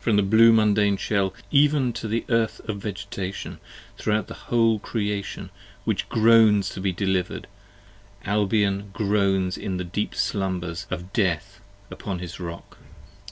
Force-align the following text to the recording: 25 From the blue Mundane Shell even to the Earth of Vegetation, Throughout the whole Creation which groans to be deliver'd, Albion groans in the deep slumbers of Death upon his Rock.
25 0.00 0.04
From 0.04 0.16
the 0.16 0.22
blue 0.22 0.52
Mundane 0.54 0.96
Shell 0.96 1.34
even 1.50 1.92
to 1.92 2.08
the 2.08 2.24
Earth 2.30 2.62
of 2.66 2.78
Vegetation, 2.78 3.58
Throughout 3.98 4.26
the 4.26 4.32
whole 4.48 4.78
Creation 4.78 5.50
which 5.84 6.08
groans 6.08 6.70
to 6.70 6.80
be 6.80 6.92
deliver'd, 6.92 7.46
Albion 8.24 8.88
groans 8.94 9.58
in 9.58 9.76
the 9.76 9.84
deep 9.84 10.14
slumbers 10.14 10.86
of 10.90 11.12
Death 11.12 11.60
upon 11.90 12.20
his 12.20 12.40
Rock. 12.40 12.78